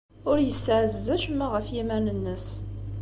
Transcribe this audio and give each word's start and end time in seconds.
Ur 0.29 0.37
yessaɛzez 0.41 1.07
acemma 1.15 1.47
ɣef 1.55 1.67
yiman-nnes. 1.75 2.47